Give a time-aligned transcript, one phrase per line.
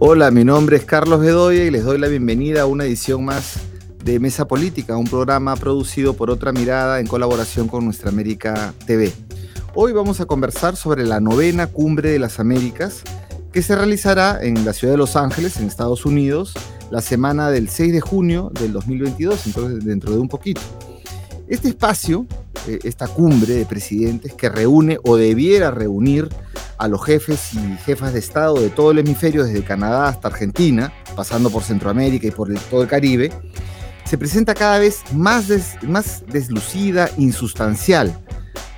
[0.00, 3.56] Hola, mi nombre es Carlos Bedoya y les doy la bienvenida a una edición más
[4.04, 9.12] de Mesa Política, un programa producido por Otra Mirada en colaboración con Nuestra América TV.
[9.74, 13.02] Hoy vamos a conversar sobre la novena cumbre de las Américas
[13.52, 16.54] que se realizará en la ciudad de Los Ángeles, en Estados Unidos,
[16.92, 20.60] la semana del 6 de junio del 2022, entonces dentro de un poquito.
[21.48, 22.24] Este espacio,
[22.68, 26.28] eh, esta cumbre de presidentes que reúne o debiera reunir
[26.78, 30.92] a los jefes y jefas de Estado de todo el hemisferio, desde Canadá hasta Argentina,
[31.16, 33.32] pasando por Centroamérica y por todo el Caribe,
[34.04, 35.48] se presenta cada vez más,
[35.82, 38.18] más deslucida, insustancial,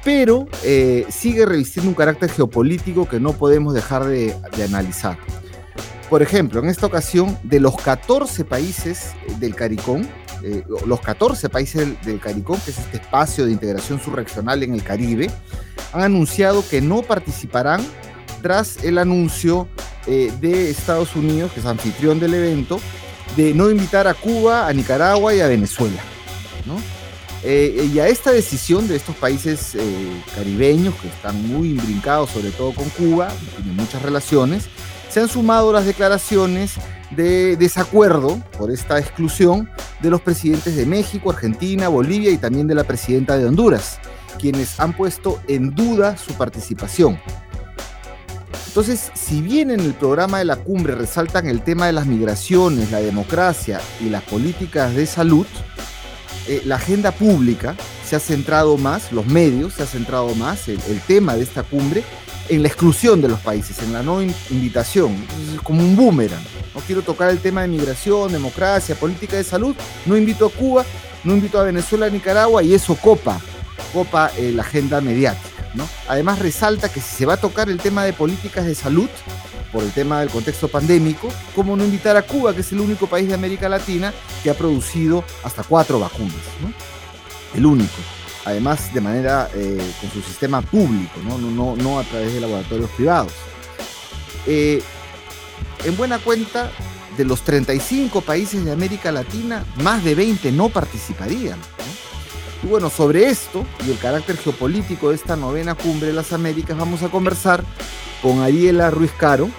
[0.03, 5.19] pero eh, sigue revistiendo un carácter geopolítico que no podemos dejar de, analizar.
[6.09, 10.03] Por ejemplo, en esta ocasión, de los 14 países del CARICOM,
[10.43, 14.83] eh, los 14 países del, CARICOM, que es este espacio de integración subregional en el
[14.83, 15.31] Caribe,
[15.93, 17.85] han anunciado que no participarán
[18.43, 19.69] tras el anuncio
[20.07, 22.81] eh, de Estados Unidos, que es anfitrión del evento,
[23.37, 26.01] de no invitar a Cuba, a Nicaragua y a Venezuela.
[27.43, 29.77] Eh, y a esta decisión de estos países
[30.35, 34.69] caribeños, que están muy imbrincados sobre todo con Cuba, tienen muchas relaciones,
[35.09, 36.75] se han sumado las declaraciones
[37.11, 39.69] de desacuerdo por esta exclusión
[40.03, 43.99] de los presidentes de México, Argentina, Bolivia y también de la presidenta de Honduras,
[44.39, 47.19] quienes han puesto en duda su participación.
[48.69, 52.93] Entonces, si bien en el programa de la cumbre resaltan el tema de las migraciones,
[52.93, 55.47] la democracia y las políticas de salud,
[56.47, 60.81] eh, la agenda pública se ha centrado más, los medios se ha centrado más, el,
[60.89, 62.05] el tema de esta cumbre,
[62.51, 65.17] en la exclusión de los países, en la no invitación,
[65.63, 66.43] como un boomerang.
[66.75, 70.85] No quiero tocar el tema de migración, democracia, política de salud, no invito a Cuba,
[71.25, 73.41] no invito a Venezuela, a Nicaragua y eso copa,
[73.93, 75.49] copa eh, la agenda mediática.
[76.09, 79.09] Además resalta que si se va a tocar el tema de políticas de salud,
[79.73, 83.07] por el tema del contexto pandémico, ¿cómo no invitar a Cuba, que es el único
[83.07, 84.13] país de América Latina
[84.43, 86.35] que ha producido hasta cuatro vacunas?
[87.55, 87.95] El único
[88.45, 91.99] además de manera eh, con su sistema público, ¿no?
[91.99, 93.33] A través de laboratorios privados.
[94.47, 94.83] Eh,
[95.85, 96.71] en buena cuenta,
[97.17, 101.59] de los 35 países de América Latina, más de 20 no participarían.
[102.63, 106.77] Y bueno, sobre esto y el carácter geopolítico de esta novena cumbre de las Américas,
[106.77, 107.65] vamos a conversar
[108.23, 109.51] con Ariela Ruiz Caro,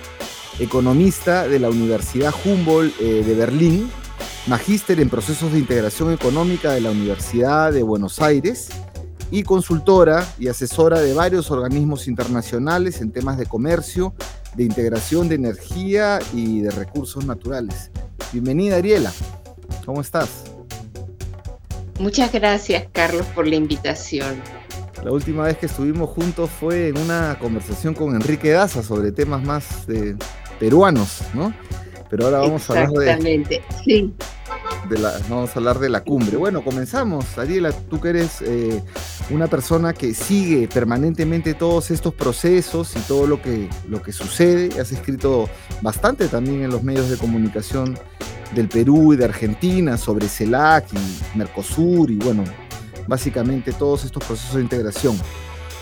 [0.59, 3.91] economista de la Universidad Humboldt eh, de Berlín,
[4.47, 8.69] magíster en procesos de integración económica de la Universidad de Buenos Aires
[9.29, 14.13] y consultora y asesora de varios organismos internacionales en temas de comercio,
[14.55, 17.91] de integración de energía y de recursos naturales.
[18.33, 19.11] Bienvenida Ariela,
[19.85, 20.45] ¿cómo estás?
[21.99, 24.41] Muchas gracias Carlos por la invitación.
[25.03, 29.43] La última vez que estuvimos juntos fue en una conversación con Enrique Daza sobre temas
[29.43, 29.85] más
[30.59, 31.53] peruanos, ¿no?
[32.11, 33.05] Pero ahora vamos a hablar de.
[33.05, 34.13] Exactamente, sí.
[35.29, 36.35] vamos a hablar de la cumbre.
[36.35, 37.37] Bueno, comenzamos.
[37.37, 38.83] Ariela, tú que eres eh,
[39.29, 44.77] una persona que sigue permanentemente todos estos procesos y todo lo que, lo que sucede.
[44.81, 45.49] Has escrito
[45.81, 47.97] bastante también en los medios de comunicación
[48.53, 52.43] del Perú y de Argentina sobre CELAC y Mercosur y bueno,
[53.07, 55.17] básicamente todos estos procesos de integración.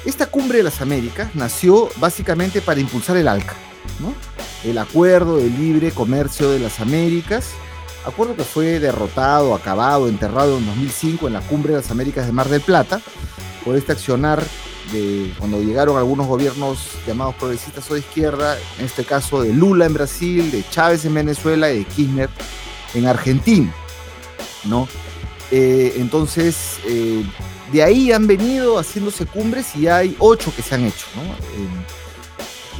[0.06, 3.56] Esta cumbre de las Américas nació básicamente para impulsar el ALCA,
[4.00, 4.14] ¿no?
[4.64, 7.52] El Acuerdo de Libre Comercio de las Américas,
[8.06, 12.32] acuerdo que fue derrotado, acabado, enterrado en 2005 en la Cumbre de las Américas de
[12.32, 13.02] Mar del Plata,
[13.64, 14.42] por este accionar
[14.92, 19.86] de cuando llegaron algunos gobiernos llamados progresistas o de izquierda, en este caso de Lula
[19.86, 22.30] en Brasil, de Chávez en Venezuela y de Kirchner
[22.96, 23.74] en Argentina,
[24.64, 24.88] ¿no?
[25.52, 27.24] Eh, entonces, eh,
[27.72, 31.22] de ahí han venido haciéndose cumbres y hay ocho que se han hecho, ¿no?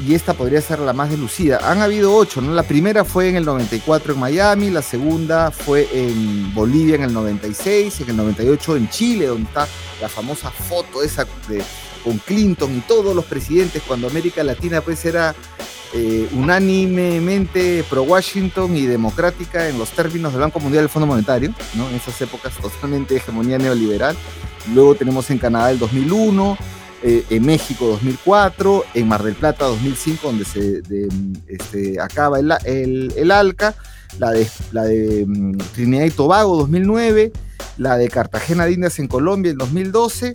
[0.06, 1.60] Y esta podría ser la más delucida.
[1.64, 2.54] Han habido ocho, ¿no?
[2.54, 7.14] La primera fue en el 94 en Miami, la segunda fue en Bolivia en el
[7.14, 9.68] 96, en el 98 en Chile, donde está
[10.02, 11.62] la famosa foto esa de,
[12.04, 15.36] con Clinton y todos los presidentes cuando América Latina pues era
[15.94, 21.08] eh, unánimemente pro Washington y democrática en los términos del Banco Mundial y del Fondo
[21.08, 21.90] Monetario, ¿no?
[21.90, 24.16] En esas épocas totalmente hegemonía neoliberal.
[24.74, 26.58] Luego tenemos en Canadá el 2001,
[27.02, 30.82] eh, en México 2004, en Mar del Plata 2005, donde se
[31.48, 32.52] este, acaba el,
[33.16, 33.74] el, ALCA,
[34.20, 37.32] la de, mm, Trinidad y Tobago 2009,
[37.78, 40.34] la de Cartagena de Indias en Colombia en 2012,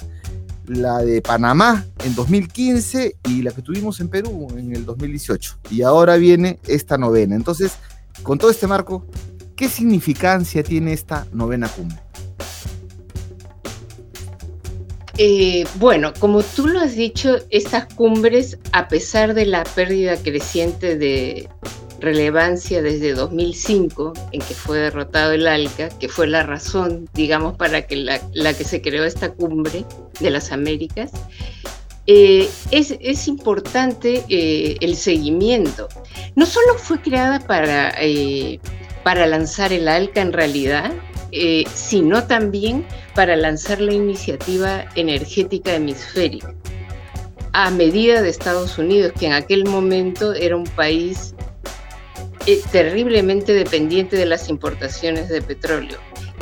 [0.66, 5.58] la de Panamá en 2015 y la que tuvimos en Perú en el 2018.
[5.70, 7.36] Y ahora viene esta novena.
[7.36, 7.72] Entonces,
[8.22, 9.06] con todo este marco,
[9.54, 12.03] ¿qué significancia tiene esta novena cumbre?
[15.16, 20.96] Eh, bueno, como tú lo has dicho, estas cumbres, a pesar de la pérdida creciente
[20.96, 21.48] de
[22.00, 27.86] relevancia desde 2005, en que fue derrotado el ALCA, que fue la razón, digamos, para
[27.86, 29.84] que la, que se creó esta cumbre
[30.18, 31.12] de las Américas,
[32.06, 35.88] eh, es, importante eh, el seguimiento.
[36.34, 37.94] No solo fue creada para,
[39.04, 40.92] para lanzar el ALCA en realidad,
[41.74, 46.54] sino también para lanzar la iniciativa energética hemisférica
[47.54, 51.34] a medida de Estados Unidos, que en aquel momento era un país
[52.46, 55.96] eh, terriblemente dependiente de las importaciones de petróleo.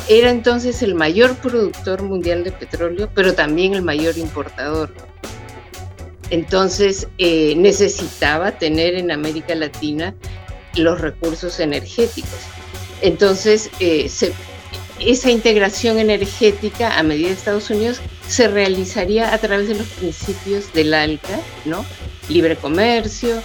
[0.08, 4.90] Era entonces el mayor productor mundial de petróleo, pero también el mayor importador.
[6.30, 10.14] Entonces eh, necesitaba tener en América Latina
[10.76, 12.40] los recursos energéticos.
[13.02, 14.08] Entonces eh,
[14.98, 20.72] esa integración energética a medida de Estados Unidos se realizaría a través de los principios
[20.72, 21.84] del ALCA, ¿no?
[22.28, 23.42] Libre comercio,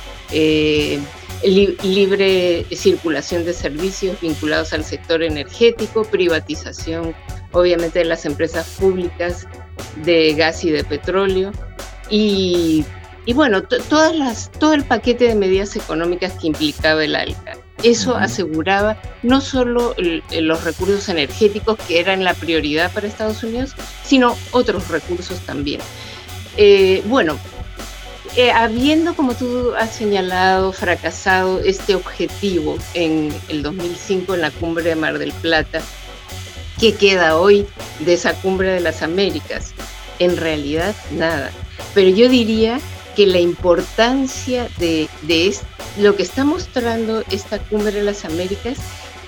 [1.43, 7.15] libre circulación de servicios vinculados al sector energético, privatización
[7.51, 9.47] obviamente de las empresas públicas
[10.03, 11.51] de gas y de petróleo
[12.09, 12.85] y,
[13.33, 17.57] bueno, todas las, todo el paquete de medidas económicas que implicaba el ALCA.
[17.83, 19.95] Eso aseguraba no solo
[20.31, 25.79] los recursos energéticos, que eran la prioridad para Estados Unidos, sino otros recursos también.
[26.57, 27.37] Eh, bueno,
[28.35, 34.83] eh, habiendo, como tú has señalado, fracasado este objetivo en el 2005 en la cumbre
[34.83, 35.81] de Mar del Plata,
[36.79, 37.67] ¿qué queda hoy
[37.99, 39.73] de esa cumbre de las Américas?
[40.19, 41.51] En realidad, nada.
[41.93, 42.79] Pero yo diría
[43.17, 45.09] que la importancia de,
[45.97, 48.77] lo que está mostrando esta cumbre de las Américas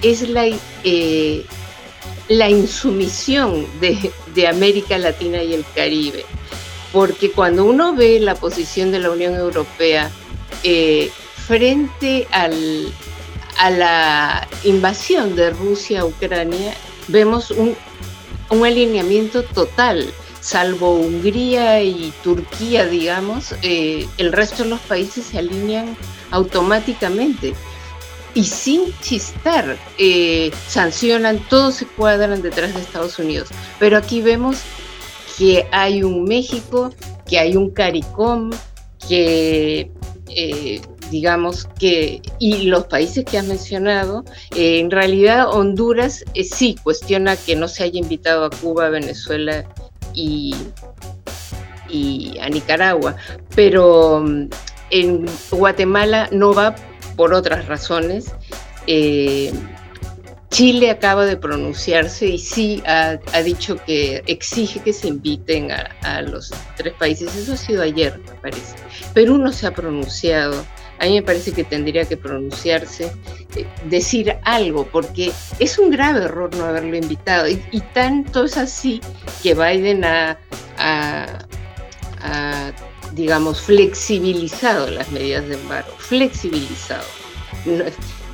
[0.04, 0.46] es la,
[0.84, 1.46] eh,
[2.28, 6.24] la insumisión de, de América Latina y el Caribe.
[6.94, 10.12] Porque cuando uno ve la posición de la Unión Europea
[10.64, 11.10] eh,
[11.48, 12.48] frente a
[13.72, 16.76] la invasión de Rusia a Ucrania,
[17.08, 17.76] vemos un,
[18.52, 20.08] alineamiento total,
[20.50, 25.96] salvo Hungría y Turquía, digamos, eh, el resto de los países se alinean
[26.32, 27.54] automáticamente
[28.34, 33.50] y sin chistar eh, sancionan, todos se cuadran detrás de Estados Unidos.
[33.78, 34.58] Pero aquí vemos
[35.38, 36.90] que hay un México,
[37.28, 38.50] que hay un CARICOM,
[39.08, 39.92] que
[40.30, 44.24] eh, digamos que, y los países que has mencionado,
[44.56, 49.66] eh, en realidad Honduras eh, sí cuestiona que no se haya invitado a Cuba, Venezuela
[50.14, 50.56] y,
[51.90, 53.16] y a Nicaragua,
[53.56, 54.50] pero mm,
[54.92, 56.76] en Guatemala no va
[57.16, 58.34] por otras razones.
[60.50, 66.52] Chile acaba de pronunciarse y sí ha, dicho que exige que se inviten a, los
[66.76, 67.36] tres países.
[67.36, 68.76] Eso ha sido ayer, me parece.
[69.14, 70.66] Perú no se ha pronunciado.
[71.00, 73.12] A mí me parece que tendría que pronunciarse,
[73.56, 77.48] eh, decir algo, porque es un grave error no haberlo invitado.
[77.48, 79.02] Y, tanto es así
[79.42, 80.38] que Biden ha,
[83.14, 87.06] digamos, flexibilizado las medidas de embargo, flexibilizado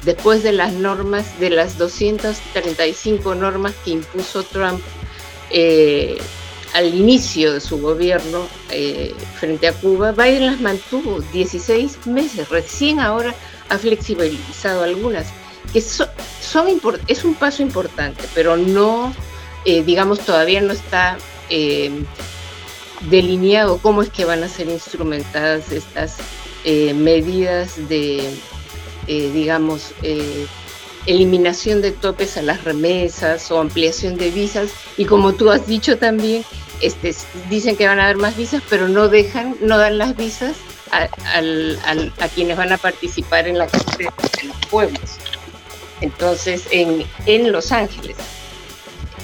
[0.06, 4.80] después de las normas, de las 235 normas que impuso Trump
[5.50, 6.18] eh,
[6.76, 13.00] al inicio de su gobierno eh, frente a Cuba, Biden las mantuvo 16 meses, recién
[13.00, 13.34] ahora
[13.70, 15.28] ha flexibilizado algunas,
[15.74, 16.10] que son,
[17.08, 19.14] es un paso importante, pero no,
[19.66, 21.18] eh, digamos, todavía no está
[23.10, 26.18] delineado cómo es que van a ser instrumentadas estas
[26.64, 28.32] medidas de
[29.08, 30.48] eh, digamos, eh,
[31.06, 34.70] eliminación de topes a las remesas o ampliación de visas.
[34.98, 36.44] Y como tú has dicho también,
[36.82, 37.16] este,
[37.50, 40.56] dicen que van a haber más visas, pero no dejan, no dan las visas
[40.92, 41.10] a,
[42.24, 44.10] a quienes van a participar en la cumbre
[44.42, 45.18] de los pueblos.
[46.02, 48.18] Entonces, en, en Los Ángeles.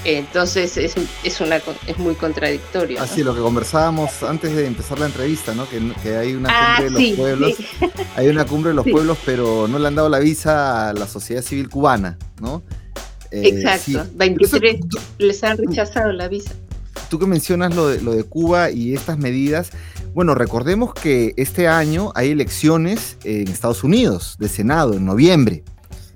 [0.04, 3.00] Entonces es, es, una, es muy contradictorio.
[3.00, 5.66] Así, lo que conversábamos antes de empezar la entrevista, ¿no?
[5.68, 7.52] Que, hay una ah, cumbre de los pueblos,
[8.16, 11.06] hay una cumbre de los pueblos, pero no le han dado la visa a la
[11.06, 12.62] sociedad civil cubana, ¿no?
[13.30, 14.80] Eh, Exacto, 23
[15.18, 16.52] les han rechazado la visa.
[17.08, 19.70] Tú que mencionas lo de, lo de Cuba y estas medidas,
[20.14, 25.62] bueno, recordemos que este año hay elecciones en Estados Unidos de Senado en noviembre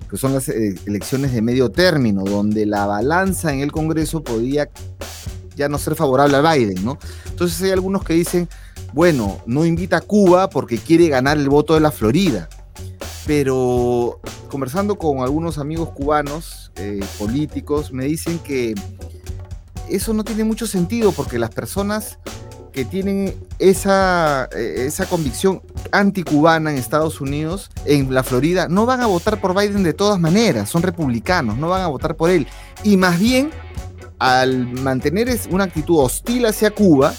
[0.08, 4.68] que son las eh, elecciones de medio término, donde la balanza en el Congreso podía
[5.56, 6.98] ya no ser favorable a Biden, ¿no?
[7.28, 8.48] Entonces hay algunos que dicen,
[8.92, 12.48] bueno, no invita a Cuba porque quiere ganar el voto de la Florida.
[13.26, 18.74] Pero conversando con algunos amigos cubanos, eh, políticos, me dicen que
[19.88, 22.18] eso no tiene mucho sentido porque las personas
[22.76, 29.00] que tienen esa, eh, esa convicción anticubana en Estados Unidos, en la Florida, no van
[29.00, 32.46] a votar por Biden de todas maneras, son republicanos, no van a votar por él.
[32.84, 33.48] Y más bien,
[34.18, 37.14] al mantener una actitud hostil hacia Cuba,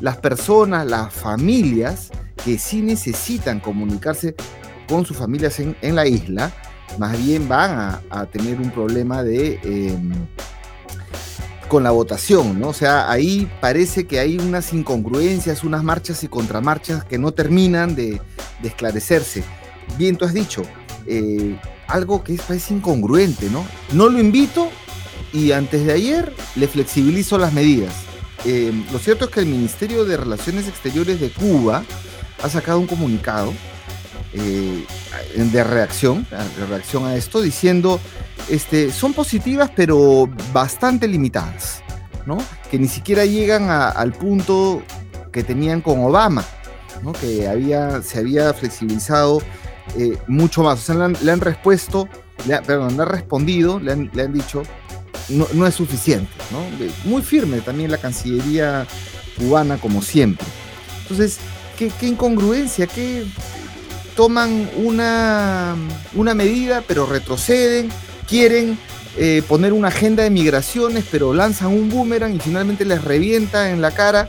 [0.00, 2.08] las personas, las familias
[2.42, 4.36] que sí necesitan comunicarse
[4.88, 6.50] con sus familias en, la isla,
[6.96, 9.60] más bien van a, tener un problema de...
[9.62, 10.12] Em,
[11.68, 12.68] con la votación, ¿no?
[12.68, 17.94] O sea, ahí parece que hay unas incongruencias, unas marchas y contramarchas que no terminan
[17.94, 18.20] de,
[18.62, 19.44] esclarecerse.
[19.96, 20.62] Bien, tú has dicho,
[21.06, 21.56] eh,
[21.86, 23.64] algo que es, incongruente, ¿no?
[23.92, 24.68] No lo invito
[25.32, 27.94] y antes de ayer le flexibilizo las medidas.
[28.44, 31.84] Eh, lo cierto es que el Ministerio de Relaciones Exteriores de Cuba
[32.42, 33.52] ha sacado un comunicado
[34.34, 34.84] eh,
[35.34, 36.26] de reacción,
[36.68, 37.98] reacción a esto, diciendo,
[38.50, 41.82] este, son positivas pero bastante limitadas,
[42.26, 42.38] ¿no?
[42.70, 44.82] Que ni siquiera llegan al punto
[45.32, 46.44] que tenían con Obama,
[47.02, 47.12] ¿no?
[47.12, 49.40] Que había, se había flexibilizado
[49.96, 50.80] eh, mucho más.
[50.80, 52.08] O sea, le han, le respuesto,
[52.46, 54.62] le han respondido, le han, dicho,
[55.30, 56.60] no, es suficiente, ¿no?
[57.08, 58.86] Muy firme también la Cancillería
[59.38, 60.46] cubana, como siempre.
[61.02, 61.38] Entonces,
[61.78, 63.24] qué incongruencia, qué
[64.18, 65.76] toman una,
[66.16, 67.88] una medida, pero retroceden,
[68.28, 68.76] quieren
[69.16, 73.80] eh, poner una agenda de migraciones, pero lanzan un boomerang y finalmente les revienta en
[73.80, 74.28] la cara,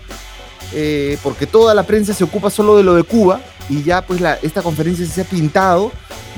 [0.75, 4.22] eh, porque toda la prensa se ocupa solo de lo de Cuba y ya pues
[4.43, 5.91] esta conferencia se ha pintado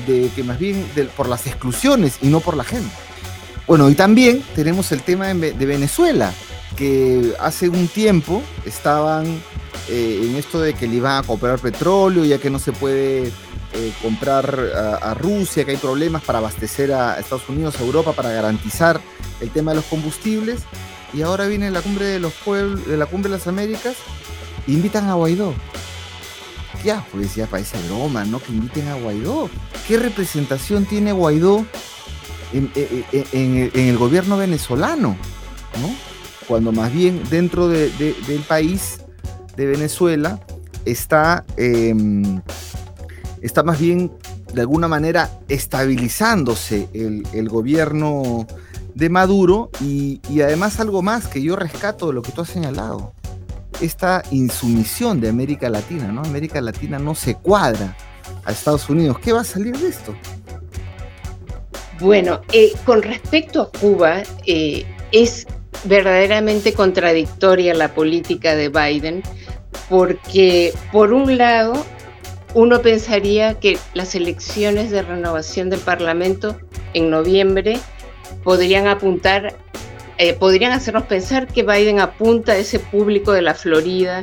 [0.06, 2.88] de que más bien por las exclusiones y no por la agenda.
[3.66, 6.32] Bueno, y también tenemos el tema de, Venezuela,
[6.74, 9.26] que hace un tiempo estaban
[9.90, 13.30] eh, en esto de que le iban a comprar petróleo, ya que no se puede
[13.74, 14.58] eh, comprar
[15.00, 19.00] a, Rusia, que hay problemas para abastecer a Estados Unidos, a Europa, para garantizar
[19.40, 20.60] el tema de los combustibles.
[21.14, 23.96] Y ahora viene la cumbre de los pueblos, de la cumbre de las Américas,
[24.66, 25.54] invitan a Guaidó.
[26.84, 28.40] Ya, pues ya parece broma, ¿no?
[28.40, 29.48] Que inviten a Guaidó.
[29.86, 31.64] ¿Qué representación tiene Guaidó
[32.52, 32.70] en,
[33.74, 35.16] el gobierno venezolano?
[35.80, 35.94] ¿no?
[36.46, 39.00] Cuando más bien dentro del país
[39.56, 40.40] de Venezuela
[40.84, 42.40] está em,
[43.42, 44.10] está más bien
[44.54, 48.46] de alguna manera estabilizándose el, gobierno
[48.94, 53.12] de Maduro y, además algo más que yo rescato de lo que tú has señalado,
[53.80, 56.22] esta insumisión de América Latina, ¿no?
[56.22, 57.96] América Latina no se cuadra
[58.44, 59.18] a Estados Unidos.
[59.18, 60.14] ¿Qué va a salir de esto?
[61.98, 65.46] Bueno, eh, con respecto a Cuba, eh, es
[65.84, 69.22] verdaderamente contradictoria la política de Biden,
[69.88, 71.74] porque por un lado
[72.54, 76.58] uno pensaría que las elecciones de renovación del Parlamento
[76.94, 77.78] en noviembre
[78.44, 79.54] podrían apuntar,
[80.18, 84.22] eh, podrían hacernos pensar que Biden apunta a ese público de la Florida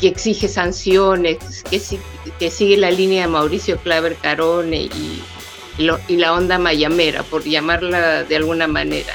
[0.00, 5.22] que exige sanciones, que, sigue la línea de Mauricio Claver Carone y,
[6.06, 9.12] y la onda mayamera, por llamarla de alguna manera.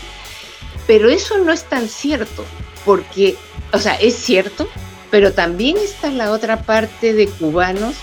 [0.86, 2.44] Pero eso no es tan cierto,
[2.84, 3.36] porque,
[3.72, 4.68] o sea, es cierto,
[5.10, 7.96] pero también está la otra parte de cubanos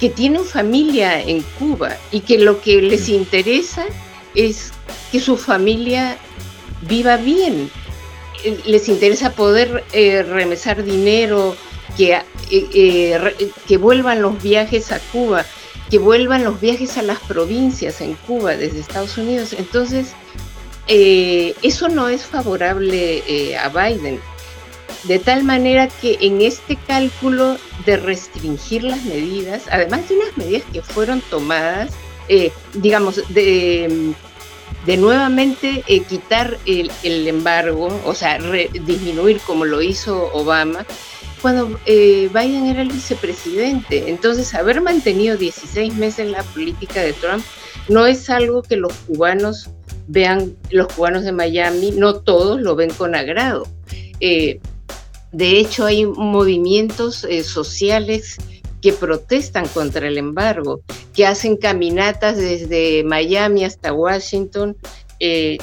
[0.00, 3.86] que tienen familia en Cuba y que lo que les interesa
[4.34, 4.72] es
[5.10, 6.18] que su familia
[6.82, 7.70] viva bien.
[8.44, 11.56] Eh, les interesa poder eh, remesar dinero,
[11.96, 12.18] que,
[12.50, 13.34] eh,
[13.66, 15.46] que vuelvan los viajes a Cuba,
[15.90, 19.54] que vuelvan los viajes a las provincias en Cuba desde Estados Unidos.
[19.58, 20.08] Entonces,
[20.88, 24.20] eso no es favorable a Biden.
[25.04, 30.62] De tal manera que en este cálculo de restringir las medidas, además de unas medidas
[30.72, 31.92] que fueron tomadas,
[32.28, 34.14] eh, digamos, de,
[34.84, 36.90] de nuevamente eh, quitar el,
[37.28, 40.86] embargo, o sea, disminuir como lo hizo Obama,
[41.42, 44.08] cuando eh, Biden era el vicepresidente.
[44.08, 47.44] Entonces, haber mantenido 16 meses la política de Trump
[47.88, 49.70] no es algo que los cubanos
[50.08, 53.66] vean, los cubanos de Miami, no todos lo ven con agrado.
[55.36, 58.36] De hecho, hay movimientos eh, sociales
[58.80, 60.80] que protestan contra el embargo,
[61.12, 64.78] que hacen caminatas desde Miami hasta Washington
[65.20, 65.58] eh,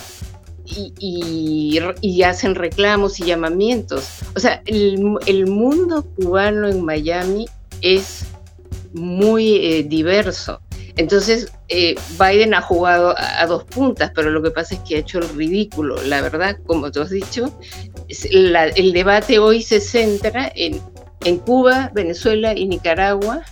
[0.66, 1.80] y,
[2.24, 4.20] hacen reclamos y llamamientos.
[4.36, 7.48] O sea, el, mundo cubano en Miami
[7.82, 8.26] es
[8.94, 10.62] muy eh, diverso.
[10.96, 11.52] Entonces,
[12.20, 15.30] Biden ha jugado a, dos puntas, pero lo que pasa es que ha hecho el
[15.30, 16.02] ridículo.
[16.04, 17.52] La verdad, como tú has dicho,
[18.08, 20.82] el debate hoy se centra en,
[21.46, 23.44] Cuba, Venezuela y Nicaragua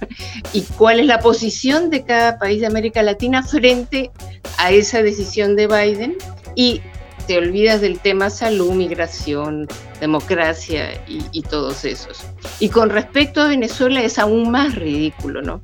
[0.51, 4.11] y cuál es la posición de cada país de América Latina frente
[4.57, 6.17] a esa decisión de Biden
[6.55, 6.81] y
[7.27, 9.69] te olvidas del tema salud, migración,
[10.01, 12.25] democracia y, todos esos.
[12.59, 15.61] Y con respecto a Venezuela es aún más ridículo, ¿no?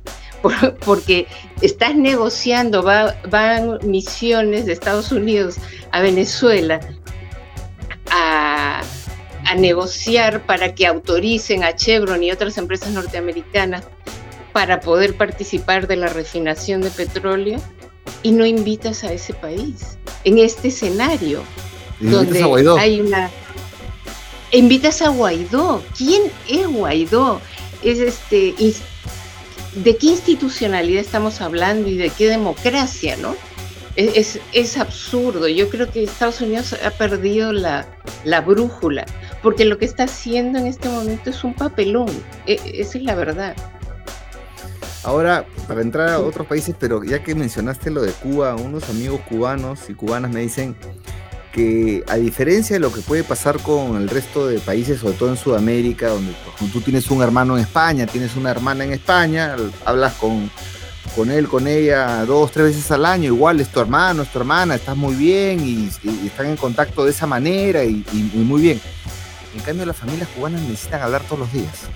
[0.84, 1.26] Porque
[1.60, 5.56] estás negociando, van misiones de Estados Unidos
[5.90, 6.80] a Venezuela
[8.10, 8.82] a,
[9.44, 13.84] a negociar para que autoricen a Chevron y otras empresas norteamericanas
[14.52, 17.60] para poder participar de la refinación de petróleo
[18.22, 19.98] y no invitas a ese país.
[20.24, 21.42] En este escenario
[22.00, 22.44] donde
[22.78, 23.30] hay una
[24.52, 25.82] invitas a Guaidó.
[25.96, 27.40] Quién es Guaidó
[27.82, 28.54] es este
[29.82, 33.34] de qué institucionalidad estamos hablando y de qué democracia no
[33.98, 35.48] es, es, absurdo.
[35.48, 37.86] Yo creo que Estados Unidos ha perdido la,
[38.24, 39.04] la, brújula,
[39.42, 42.08] porque lo que está haciendo en este momento es un papelón.
[42.46, 43.56] E, esa es la verdad.
[45.02, 49.20] Ahora, para entrar a otros países, pero ya que mencionaste lo de Cuba, unos amigos
[49.28, 50.76] cubanos y cubanas me dicen
[51.52, 55.30] que a diferencia de lo que puede pasar con el resto de países, sobre todo
[55.30, 56.32] en Sudamérica, donde
[56.72, 60.50] tú tienes un hermano en España, tienes una hermana en España, hablas con,
[61.16, 64.38] con él, con ella dos, tres veces al año, igual es tu hermano, es tu
[64.38, 65.90] hermana, estás muy bien y,
[66.26, 68.80] están en contacto de esa manera y muy bien.
[69.54, 71.88] En cambio, las familias cubanas necesitan hablar todos los días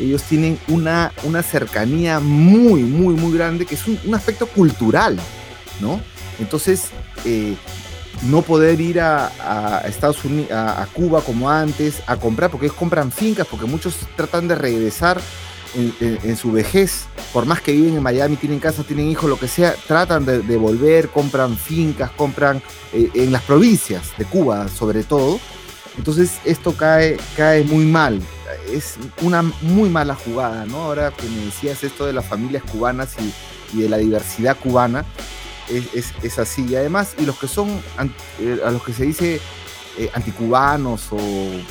[0.00, 5.18] ellos tienen una, una cercanía muy, muy, muy grande, que es un, aspecto cultural,
[5.80, 6.00] ¿no?
[6.38, 6.88] Entonces,
[7.24, 7.56] eh,
[8.22, 13.12] no poder ir a, Estados Unidos, a, Cuba como antes, a comprar, porque ellos compran
[13.12, 15.20] fincas, porque muchos tratan de regresar
[15.74, 19.48] en, su vejez, por más que viven en Miami, tienen casa, tienen hijos, lo que
[19.48, 25.38] sea, tratan de, volver, compran fincas, compran eh, en las provincias de Cuba sobre todo.
[25.96, 28.20] Entonces esto cae, cae muy mal
[28.72, 30.84] es una muy mala jugada, ¿no?
[30.84, 33.32] Ahora que me decías esto de las familias cubanas y,
[33.80, 35.04] de la diversidad cubana,
[35.70, 36.66] es, así.
[36.66, 37.68] Y además, y los que son,
[38.40, 39.40] eh, a los que se dice
[39.98, 41.18] eh, anticubanos o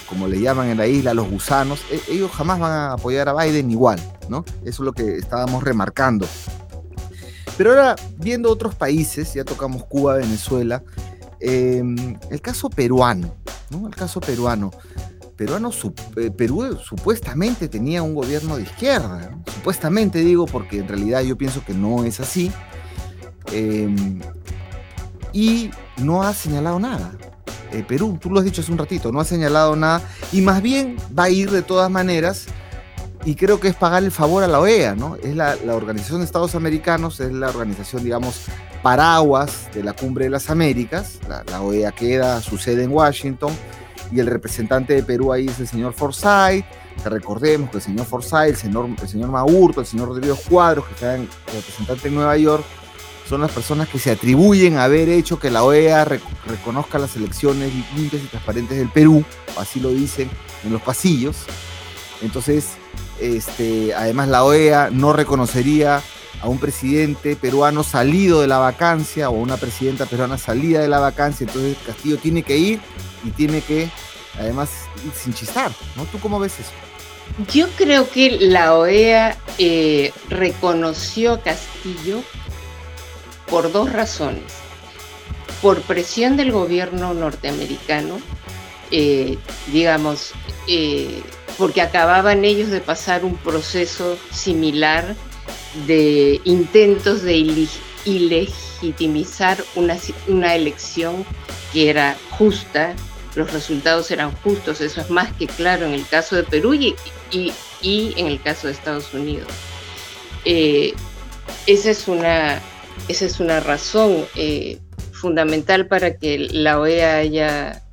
[0.08, 3.34] como le llaman en la isla, los gusanos, e, ellos jamás van a apoyar a
[3.34, 4.00] Biden igual,
[4.30, 4.44] ¿no?
[4.62, 6.28] Eso es lo que estábamos remarcando.
[7.58, 10.84] Pero ahora, viendo otros países, ya tocamos Cuba, Venezuela,
[11.40, 13.34] em, el caso peruano,
[13.70, 13.88] ¿no?
[13.88, 14.72] El caso peruano
[15.38, 15.72] peruano,
[16.18, 19.32] eh, Perú supuestamente tenía un gobierno de izquierda.
[19.54, 22.52] Supuestamente digo porque en realidad yo pienso que no es así.
[23.52, 24.20] Em,
[25.34, 27.12] y no ha señalado nada.
[27.72, 30.62] Eh, Perú, tú lo has dicho hace un ratito, no ha señalado nada y más
[30.62, 32.46] bien va a ir de todas maneras
[33.26, 35.18] y creo que es pagar el favor a la OEA, ¿no?
[35.18, 38.46] Es la, Organización de Estados Americanos, es la organización, digamos,
[38.82, 41.20] paraguas de la Cumbre de las Américas.
[41.28, 43.52] La, OEA queda, su sede en Washington
[44.14, 46.64] y el representante de Perú ahí es el señor Forsyth,
[47.04, 50.86] que recordemos que el señor Forsyth, el señor, el señor Maurto, el señor Rodrigo Cuadros,
[50.86, 52.64] que están representante en Nueva York,
[53.28, 56.06] son las personas que se atribuyen a haber hecho que la OEA
[56.46, 59.24] reconozca las elecciones limpias y transparentes del Perú,
[59.58, 60.30] así lo dicen
[60.64, 61.36] en los pasillos.
[62.22, 62.70] Entonces,
[63.20, 66.02] este, además la OEA no reconocería
[66.42, 71.00] a un presidente peruano salido de la vacancia o una presidenta peruana salida de la
[71.00, 72.80] vacancia, entonces Castillo tiene que ir
[73.24, 73.90] y tiene que,
[74.40, 74.70] además,
[75.16, 76.06] sin chistar, ¿no?
[76.06, 76.72] ¿Tú cómo ves eso?
[77.52, 82.24] Yo creo que la OEA eh, reconoció a Castillo
[83.50, 84.44] por dos razones.
[85.62, 88.20] Por presión del gobierno norteamericano,
[88.92, 89.38] eh,
[89.72, 90.34] digamos,
[90.68, 91.22] eh,
[91.58, 95.16] porque acababan ellos de pasar un proceso similar
[95.88, 97.66] de intentos de
[98.06, 101.26] ilegitimizar una, una elección
[101.74, 102.96] que era justa,
[103.36, 106.96] los resultados eran justos, eso es más que claro en el caso de Perú y,
[107.32, 109.50] y, en el caso de Estados Unidos.
[110.46, 110.94] Eh,
[111.68, 112.62] esa, es una,
[113.08, 114.80] esa es una razón eh,
[115.12, 117.84] fundamental para que la OEA haya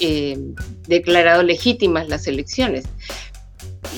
[0.00, 0.38] eh,
[0.86, 2.84] declarado legítimas las elecciones.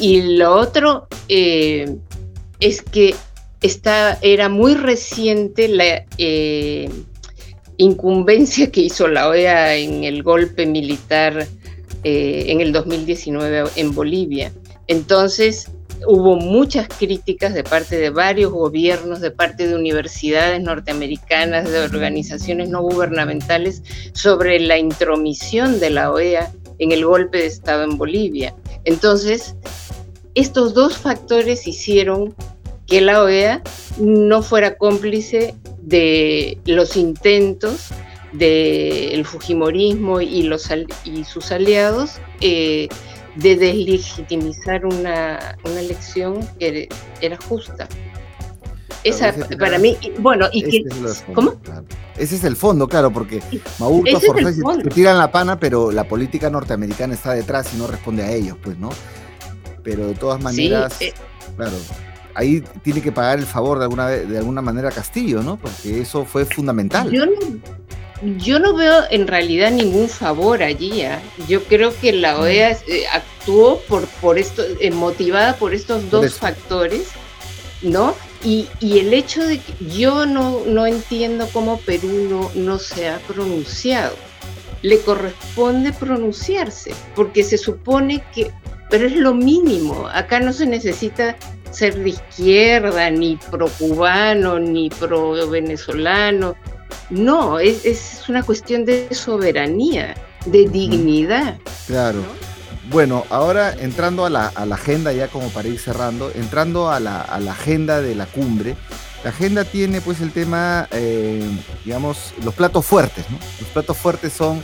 [0.00, 3.14] Y lo otro es que
[4.22, 6.04] era muy reciente la
[7.80, 11.46] incumbencia que hizo la OEA en el golpe militar
[12.04, 14.52] eh, en el 2019 en Bolivia.
[14.86, 15.70] Entonces,
[16.06, 22.68] hubo muchas críticas de parte de varios gobiernos, de parte de universidades norteamericanas, de organizaciones
[22.68, 23.82] no gubernamentales,
[24.12, 28.54] sobre la intromisión de la OEA en el golpe de Estado en Bolivia.
[28.84, 29.54] Entonces,
[30.34, 32.34] estos dos factores hicieron
[32.86, 33.62] que la OEA
[33.98, 37.90] no fuera cómplice de los intentos
[38.32, 40.68] del Fujimorismo y, los,
[41.04, 42.88] y sus aliados eh,
[43.36, 46.88] de deslegitimizar una, elección que
[47.20, 47.88] era justa.
[49.02, 50.84] Esa, para mí, bueno, y que,
[51.32, 51.54] ¿cómo?
[52.18, 53.40] Ese es el fondo, claro, porque
[53.78, 58.22] Maurto, Forsyth se tiran la pana, pero la política norteamericana está detrás y no responde
[58.24, 58.90] a ellos, pues, ¿no?
[59.82, 61.14] Pero de todas maneras, eh,
[61.56, 61.76] claro,
[62.34, 65.56] ahí tiene que pagar el favor de alguna, de alguna manera Castillo, ¿no?
[65.56, 67.10] Porque eso fue fundamental.
[67.10, 67.32] Yo no,
[68.22, 71.02] yo no veo en realidad ningún favor allí.
[71.02, 71.20] ¿ah?
[71.48, 72.40] Yo creo que la mm.
[72.40, 77.08] OEA eh, actuó por, por esto, eh, motivada por estos dos factores,
[77.82, 78.14] ¿no?
[78.42, 83.18] Y, el hecho de que yo no, no entiendo cómo Perú no, no se ha
[83.18, 84.14] pronunciado.
[84.82, 88.50] Le corresponde pronunciarse, porque se supone que,
[88.88, 90.08] pero es lo mínimo.
[90.08, 91.36] Acá no se necesita
[91.70, 96.56] ser de izquierda, ni pro cubano, ni pro venezolano.
[97.10, 100.14] No, es, es una cuestión de soberanía,
[100.46, 101.58] de dignidad.
[101.86, 102.22] Claro.
[102.90, 108.00] Bueno, ahora entrando a la, agenda, ya como para ir cerrando, entrando a la, agenda
[108.00, 108.74] de la cumbre,
[109.22, 111.48] la agenda tiene pues el tema, eh,
[111.84, 113.38] digamos, los platos fuertes, ¿no?
[113.60, 114.60] Los platos fuertes son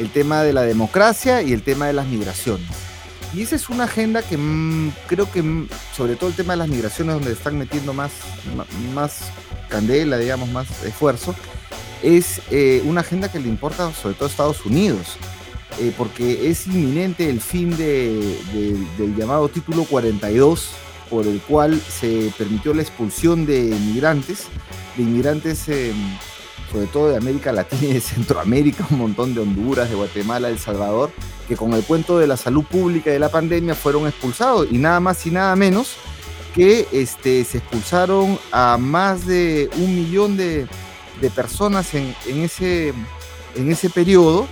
[0.00, 2.66] el tema de la democracia y el tema de las migraciones.
[3.32, 6.58] Y esa es una agenda que mm, creo que, mm, sobre todo el tema de
[6.58, 8.10] las migraciones, donde están metiendo más,
[8.94, 9.30] más
[9.68, 11.36] candela, digamos, más esfuerzo,
[12.02, 15.18] es eh, una agenda que le importa sobre todo a Estados Unidos.
[15.78, 20.70] Eh, porque es inminente el fin del llamado título 42,
[21.08, 24.48] por el cual se permitió la expulsión de inmigrantes,
[24.96, 25.94] de inmigrantes em,
[26.70, 30.54] sobre todo de América Latina y de Centroamérica, un montón de Honduras, de Guatemala, de
[30.54, 31.10] El Salvador,
[31.48, 34.78] que con el cuento de la salud pública y de la pandemia fueron expulsados, y
[34.78, 35.96] nada más y nada menos
[36.54, 40.66] que este, se expulsaron a más de un millón de,
[41.28, 42.94] personas en, ese,
[43.54, 44.48] en ese periodo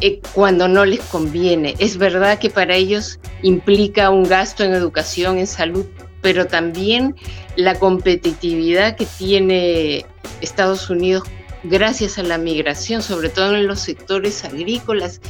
[0.00, 1.74] eh, cuando no les conviene.
[1.78, 5.84] Es verdad que para ellos implica un gasto en educación, en salud,
[6.22, 7.14] pero también
[7.56, 10.06] la competitividad que tiene
[10.40, 11.24] Estados Unidos
[11.64, 15.20] gracias a la migración, sobre todo en los sectores agrícolas,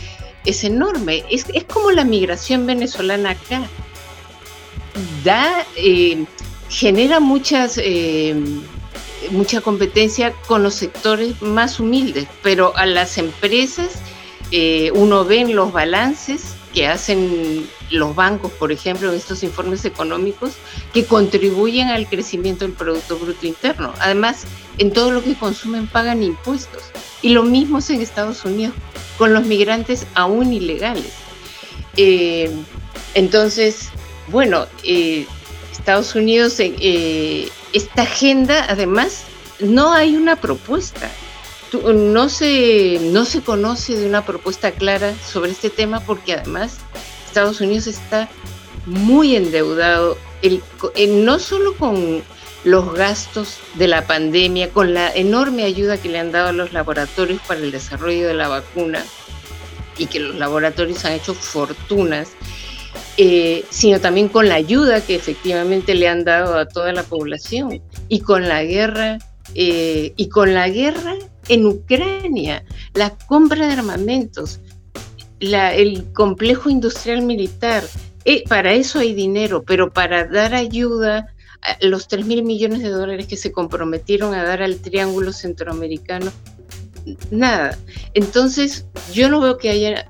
[0.45, 1.25] es enorme.
[1.31, 3.69] Es, como la migración venezolana acá.
[5.25, 6.25] Da, eh,
[6.69, 8.35] genera muchas, eh,
[9.31, 13.93] mucha competencia con los sectores más humildes, pero a las empresas
[14.51, 20.53] eh, uno ve en los balances que hacen los bancos, por ejemplo, estos informes económicos,
[20.93, 23.93] que contribuyen al crecimiento del Producto Bruto Interno.
[24.01, 24.45] Además,
[24.79, 26.83] en todo lo que consumen pagan impuestos.
[27.21, 28.75] Y lo mismo es en Estados Unidos,
[29.19, 31.13] con los migrantes aún ilegales.
[31.97, 32.51] Eh,
[33.15, 33.89] entonces,
[34.29, 34.67] bueno,
[35.71, 39.25] Estados Unidos, eh, esta agenda, además,
[39.61, 41.11] no hay una propuesta.
[41.73, 46.79] No se, no se conoce de una propuesta clara sobre este tema porque además
[47.33, 48.29] Estados Unidos está
[48.85, 50.63] muy endeudado, el,
[51.25, 52.23] no solo con
[52.63, 56.75] los gastos de la pandemia, con la enorme ayuda que le han dado a los
[56.75, 59.03] laboratorios para el desarrollo de la vacuna
[59.97, 62.29] y que los laboratorios han hecho fortunas,
[63.17, 67.81] eh, sino también con la ayuda que efectivamente le han dado a toda la población
[68.11, 69.17] y con la guerra
[69.55, 71.15] eh, y con la guerra
[71.49, 74.61] en Ucrania, la compra de armamentos,
[75.43, 77.85] el complejo industrial militar.
[78.25, 82.91] Eh, para eso hay dinero, pero para dar ayuda a los 3 mil millones de
[82.91, 86.33] dólares que se comprometieron a dar al Triángulo Centroamericano,
[87.31, 87.77] nada.
[88.15, 90.07] Entonces, yo no veo que haya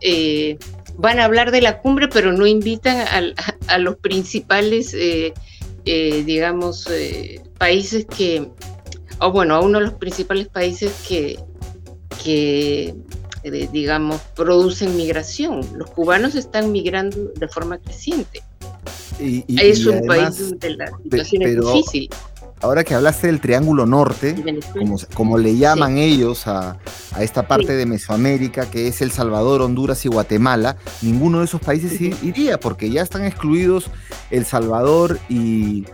[0.96, 3.34] van a hablar de la cumbre, pero no invitan
[3.66, 5.32] a, los principales, eh,
[5.84, 8.50] eh, digamos, eh, países que,
[9.18, 11.38] o bueno, a uno de los principales países que,
[12.22, 12.94] que
[13.42, 15.60] digamos, producen migración.
[15.76, 18.42] Los cubanos están migrando de forma creciente.
[19.18, 22.10] es un país donde la situación es difícil
[22.62, 24.34] ahora que hablaste del Triángulo Norte,
[24.72, 26.78] como, como le llaman ellos a,
[27.20, 32.00] esta parte de Mesoamérica, que es El Salvador, Honduras y Guatemala, ninguno de esos países
[32.00, 33.90] iría, porque ya están excluidos
[34.30, 35.84] El Salvador y,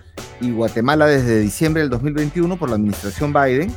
[0.41, 3.75] Guatemala desde diciembre del 2021 por la administración Biden.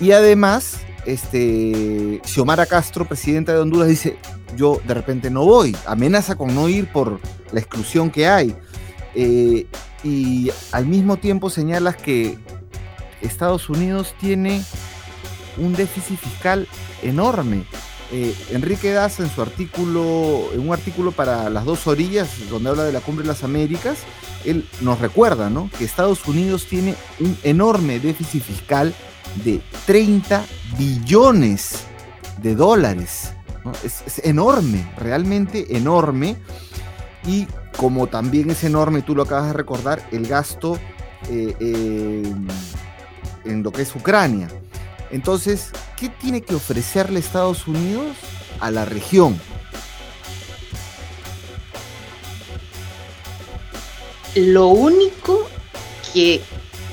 [0.00, 4.16] Y además, este, Xiomara Castro, presidenta de Honduras, dice,
[4.56, 7.20] yo de repente no voy, amenaza con no ir por
[7.52, 8.54] la exclusión que hay.
[9.14, 9.66] Eh,
[10.02, 12.38] y al mismo tiempo señalas que
[13.22, 14.62] Estados Unidos tiene
[15.56, 16.68] un déficit fiscal
[17.02, 17.64] enorme.
[18.12, 22.84] Eh, Enrique Daza en su artículo, en un artículo para las dos orillas, donde habla
[22.84, 23.98] de la cumbre de las Américas,
[24.44, 25.70] él nos recuerda ¿no?
[25.78, 28.94] que Estados Unidos tiene un enorme déficit fiscal
[29.44, 30.44] de 30
[30.78, 31.84] billones
[32.42, 33.32] de dólares.
[33.82, 36.36] Es, enorme, realmente enorme.
[37.26, 40.78] Y como también es enorme, tú lo acabas de recordar, el gasto
[41.30, 42.24] eh,
[43.44, 44.48] en lo que es Ucrania.
[45.10, 48.16] Entonces, ¿qué tiene que ofrecerle Estados Unidos
[48.60, 49.40] a la región?
[54.34, 55.46] Lo único
[56.12, 56.42] que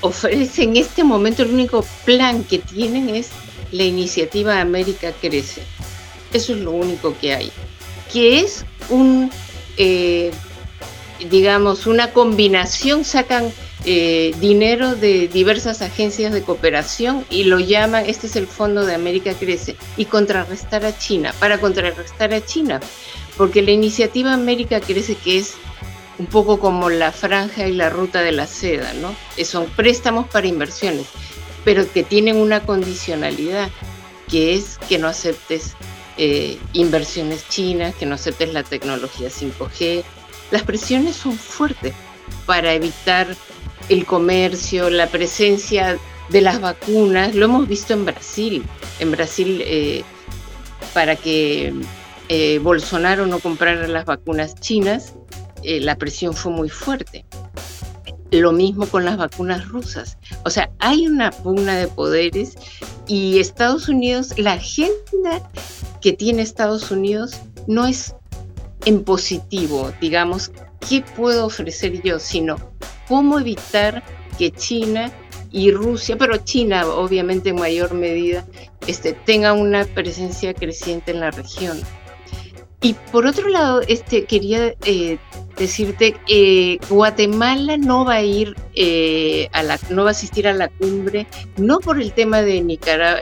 [0.01, 3.29] ofrece en este momento, el único plan que tienen es
[3.71, 5.61] la iniciativa América Crece.
[6.33, 7.51] Eso es lo único que hay.
[8.11, 9.31] Que es un,
[9.77, 10.31] eh,
[11.29, 13.51] digamos, una combinación, sacan
[13.83, 18.93] eh, dinero de diversas agencias de cooperación y lo llaman, este es el Fondo de
[18.93, 22.79] América Crece, y contrarrestar a China, para contrarrestar a China,
[23.37, 25.55] porque la iniciativa América Crece, que es
[26.21, 29.15] un poco como la franja y la ruta de la seda, ¿no?
[29.37, 31.07] Eh, son préstamos para inversiones,
[31.65, 33.69] pero que tienen una condicionalidad,
[34.29, 35.73] que es que no aceptes
[36.17, 40.03] eh, inversiones chinas, que no aceptes la tecnología 5G.
[40.51, 41.95] Las presiones son fuertes
[42.45, 43.35] para evitar
[43.89, 45.97] el comercio, la presencia
[46.29, 48.63] de las vacunas, lo hemos visto en Brasil.
[48.99, 50.03] En Brasil, eh,
[50.93, 51.73] para que
[52.61, 55.15] Bolsonaro no comprara las vacunas chinas,
[55.63, 57.25] eh, la presión fue muy fuerte.
[58.31, 60.17] Lo mismo con las vacunas rusas.
[60.45, 62.55] O sea, hay una pugna de poderes
[63.07, 65.49] y Estados Unidos, la agenda
[66.01, 68.15] que tiene Estados Unidos no es
[68.85, 70.51] en positivo, digamos,
[70.87, 72.19] ¿qué puedo ofrecer yo?
[72.19, 72.57] Sino
[73.07, 74.03] cómo evitar
[74.37, 75.11] que China
[75.51, 78.45] y Rusia, pero China obviamente en mayor medida,
[78.87, 81.79] este, tenga una presencia creciente en la región.
[82.81, 85.19] Y por otro lado, este, quería eh,
[85.57, 90.53] decirte, que Guatemala no va a ir eh, a la, no va a asistir a
[90.53, 93.21] la cumbre, no por el tema de Nicaragua,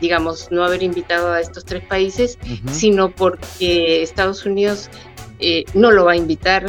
[0.00, 2.38] digamos, no haber invitado a estos tres países,
[2.70, 4.90] sino porque Estados Unidos
[5.38, 6.66] eh, no lo va a invitar,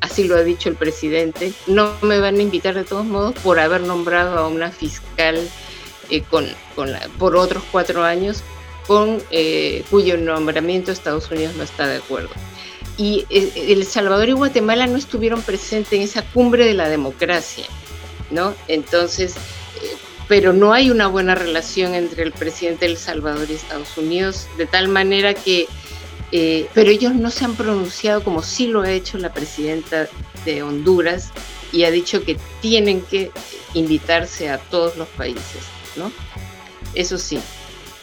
[0.00, 3.58] así lo ha dicho el presidente, no me van a invitar de todos modos por
[3.58, 5.38] haber nombrado a una fiscal
[6.10, 6.46] eh, con,
[7.18, 8.42] por otros cuatro años
[8.86, 12.30] con eh, cuyo nombramiento Estados Unidos no está de acuerdo.
[12.96, 17.66] Y eh, El Salvador y Guatemala no estuvieron presentes en esa cumbre de la democracia,
[18.30, 18.54] ¿no?
[18.68, 19.34] Entonces,
[20.28, 24.46] pero no hay una buena relación entre el presidente de El Salvador y Estados Unidos,
[24.56, 25.66] de tal manera que
[26.36, 30.08] eh, pero ellos no se han pronunciado como sí lo ha hecho la presidenta
[30.44, 31.30] de Honduras
[31.70, 33.30] y ha dicho que tienen que
[33.72, 35.62] invitarse a todos los países,
[35.94, 36.10] ¿no?
[36.94, 37.38] Eso sí.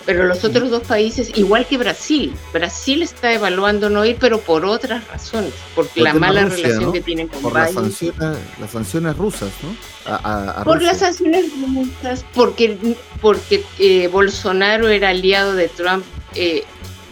[0.06, 4.66] Pero los otros dos países, igual que Brasil, Brasil está evaluando no ir, pero por
[4.66, 9.52] otras razones, porque la mala relación que tienen con por las sanciones, las sanciones rusas,
[9.64, 10.64] ¿no?
[10.64, 16.04] por las sanciones rusas, porque, porque eh, Bolsonaro era aliado de Trump.
[16.36, 16.64] Eh,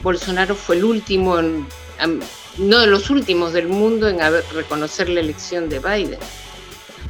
[0.02, 1.38] Bolsonaro fue el último,
[2.58, 4.20] no de los últimos del mundo en
[4.54, 6.20] reconocer la elección de Biden.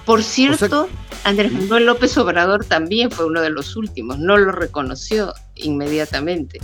[0.09, 0.89] Por cierto,
[1.23, 6.57] Andrés Manuel López Obrador también fue uno de los últimos, no lo reconoció inmediatamente.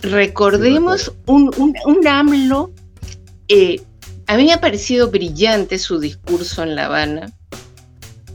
[0.00, 2.72] Recordemos un, un, AMLO,
[3.46, 3.80] eh,
[4.26, 7.32] a mí me ha parecido brillante su discurso en La Habana,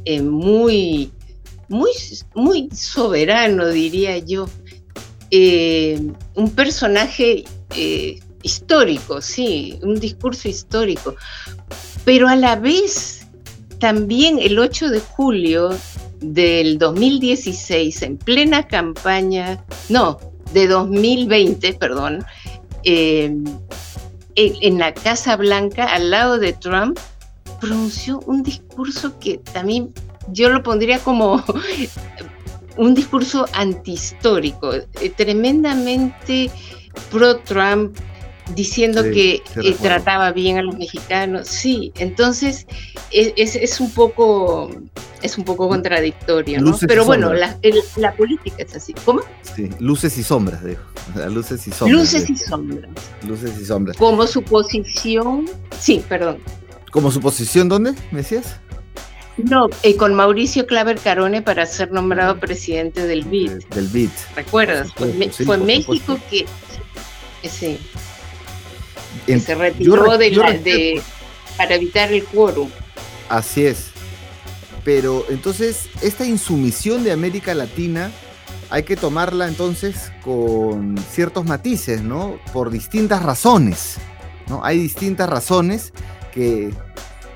[0.05, 1.11] eh, muy,
[1.67, 1.91] muy,
[2.35, 4.47] muy soberano, diría yo.
[5.29, 5.99] Eh,
[6.35, 7.43] un personaje
[8.43, 11.17] histórico, sí, un discurso histórico,
[12.05, 13.24] pero a la vez
[13.79, 15.69] también el 8 de julio
[16.19, 20.19] del 2016, en plena campaña, no,
[20.53, 22.25] de 2020, perdón,
[22.83, 23.35] eh,
[24.35, 26.99] en la Casa Blanca, al lado de Trump,
[27.59, 29.93] pronunció un discurso que también
[30.29, 31.43] yo lo pondría como
[32.77, 36.51] un discurso antihistórico, eh, tremendamente
[37.11, 37.97] pro-Trump,
[38.53, 41.47] diciendo que eh, trataba bien a los mexicanos.
[41.47, 42.67] Sí, entonces
[43.11, 44.69] e, es, un poco
[45.21, 46.77] es un poco contradictorio, ¿no?
[46.87, 47.57] Pero bueno, la,
[48.15, 48.93] política es así.
[49.05, 49.21] ¿Cómo?
[49.55, 50.81] Sí, luces y sombras, digo.
[51.29, 51.99] luces y sombras.
[51.99, 52.91] Luces y sombras.
[53.23, 53.97] Luces y sombras.
[53.97, 56.37] Como su posición, sí, perdón.
[56.91, 58.59] ¿Como su posición dónde, me decías?
[59.37, 63.65] No, y con Mauricio Claver Carone para ser nombrado presidente del BID.
[63.75, 64.09] Del BID.
[64.35, 64.93] ¿Recuerdas?
[64.93, 66.45] fue, México que,
[67.43, 67.77] sí,
[69.25, 71.01] se retiró de,
[71.57, 72.69] para evitar el quórum.
[73.29, 73.87] Así es.
[74.83, 78.11] Pero entonces, esta insumisión de América Latina
[78.69, 82.39] hay que tomarla entonces con ciertos matices, ¿no?
[82.53, 83.97] Por distintas razones,
[84.47, 84.63] ¿no?
[84.63, 85.91] Hay distintas razones
[86.33, 86.71] que,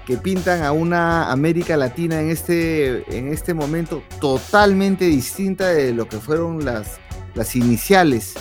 [0.06, 6.08] que pintan a una América Latina en este, en este momento totalmente distinta de lo
[6.08, 7.00] que fueron las,
[7.36, 8.34] las iniciales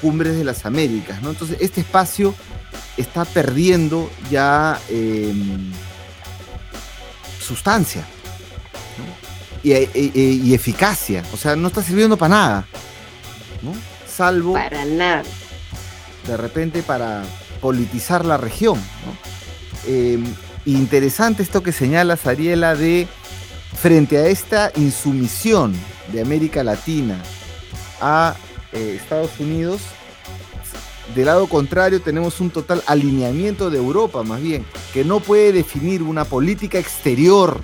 [0.00, 1.30] cumbres de las Américas, ¿no?
[1.30, 2.34] Entonces, este espacio
[2.96, 5.72] está perdiendo ya em,
[7.40, 8.04] sustancia,
[9.64, 11.22] e, e, e, y, eficacia.
[11.32, 12.66] O sea, no está sirviendo para nada.
[13.62, 13.72] ¿no?
[14.06, 14.54] Salvo.
[14.54, 15.22] Para nada.
[16.26, 17.22] De repente para
[17.60, 18.78] politizar la región.
[19.86, 20.24] Em,
[20.66, 23.08] interesante esto que señala Sariela de
[23.80, 25.74] frente a esta insumisión
[26.12, 27.16] de América Latina
[28.00, 28.34] a
[28.72, 29.80] eh, Estados Unidos,
[31.14, 36.02] del lado contrario tenemos un total alineamiento de Europa, más bien, que no puede definir
[36.02, 37.60] una política exterior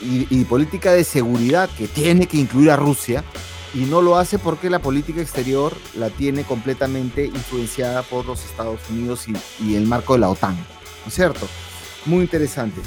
[0.00, 3.24] y, política de seguridad que tiene que incluir a Rusia
[3.74, 8.80] y no lo hace porque la política exterior la tiene completamente influenciada por los Estados
[8.90, 9.26] Unidos
[9.60, 11.46] y, el marco de la OTAN, ¿no es cierto?
[12.06, 12.80] Muy interesante.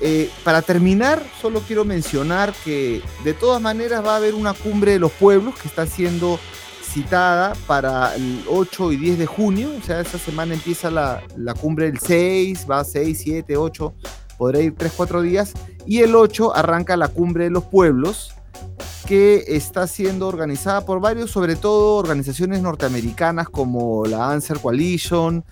[0.00, 4.92] Eh, para terminar, solo quiero mencionar que de todas maneras va a haber una cumbre
[4.92, 6.40] de los pueblos que está siendo
[6.92, 11.54] citada para el 8 y 10 de junio, o sea, esa semana empieza la, la
[11.54, 13.94] cumbre del 6, va 6, 7, 8
[14.42, 15.52] podrá ir 3-4 días.
[15.86, 18.34] Y el 8 arranca la cumbre de los pueblos,
[19.06, 25.44] que está siendo organizada por varios, sobre todo organizaciones norteamericanas como la Answer Coalition,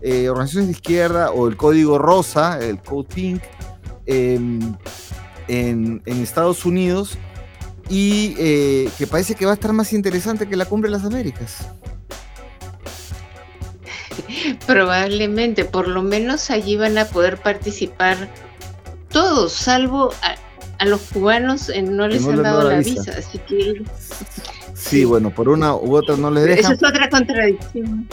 [0.00, 3.42] eh, organizaciones de izquierda o el Código Rosa, el Code Pink,
[4.06, 4.74] em,
[5.48, 7.18] en, Estados Unidos,
[7.88, 11.06] y eh, que parece que va a estar más interesante que la Cumbre de las
[11.06, 11.68] Américas.
[14.66, 18.28] Probablemente, por lo menos allí van a poder participar
[19.10, 23.12] todos, salvo a, los cubanos eh, no les han dado la visa.
[23.18, 23.82] así que...
[24.74, 26.72] Sí, bueno, por una u otra no les dejan.
[26.72, 28.08] Esa es otra contradicción.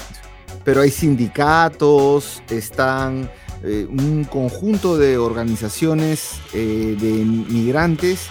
[0.63, 3.29] Pero hay sindicatos, están
[3.63, 8.29] eh, un conjunto de organizaciones de migrantes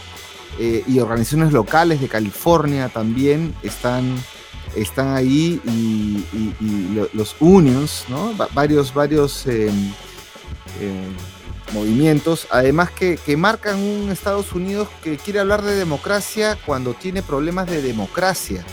[0.59, 4.17] y organizaciones locales de California también están
[4.77, 6.25] están ahí y,
[7.12, 8.07] los unions,
[8.53, 9.93] varios, varios em,
[10.81, 11.14] em,
[11.73, 17.69] movimientos, además que, marcan un Estados Unidos que quiere hablar de democracia cuando tiene problemas
[17.69, 18.64] de democracia.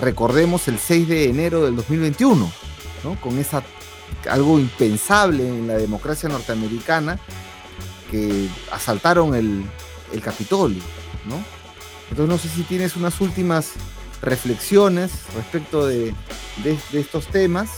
[0.00, 2.50] Recordemos el 6 de enero del 2021,
[3.04, 3.20] ¿no?
[3.20, 3.62] con esa
[4.30, 7.18] algo impensable en la democracia norteamericana,
[8.10, 9.64] que asaltaron el,
[10.12, 10.82] el Capitolio,
[11.26, 11.42] ¿no?
[12.10, 13.72] Entonces no sé si tienes unas últimas
[14.22, 16.14] reflexiones respecto de,
[16.92, 17.70] estos temas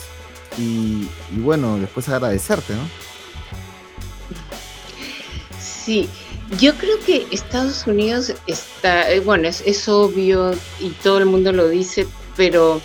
[0.56, 2.88] y, bueno, después agradecerte, ¿no?
[5.60, 6.08] Sí,
[6.58, 11.68] yo creo que Estados Unidos está, eh, bueno, es, obvio y todo el mundo lo
[11.68, 12.06] dice,
[12.36, 12.80] pero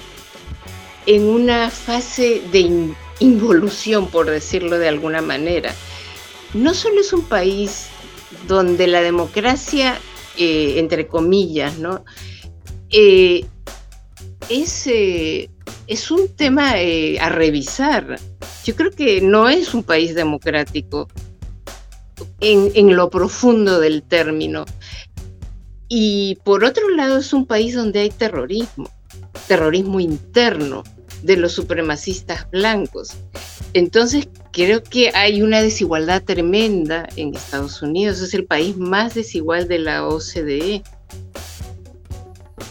[1.06, 5.73] en una fase de involución, por decirlo de alguna manera.
[6.54, 7.88] No solo es un país
[8.47, 9.99] donde la democracia,
[10.38, 12.04] eh, entre comillas, ¿no?
[12.89, 13.46] Eh,
[14.50, 15.50] es, eh,
[15.88, 16.74] es un tema
[17.22, 18.19] a revisar.
[18.63, 21.08] Yo creo que no es un país democrático
[22.39, 24.65] en, lo profundo del término.
[25.88, 28.89] Y por otro lado es un país donde hay terrorismo,
[29.48, 30.84] terrorismo interno
[31.22, 33.12] de los supremacistas blancos.
[33.74, 39.68] Entonces creo que hay una desigualdad tremenda en Estados Unidos, es el país más desigual
[39.68, 40.84] de la OCDE